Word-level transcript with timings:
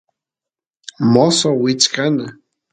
mosoq 1.13 1.57
wichkana 1.63 2.25